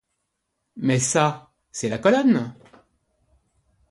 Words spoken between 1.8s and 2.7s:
la colonne.